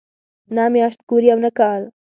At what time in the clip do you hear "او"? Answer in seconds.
1.33-1.39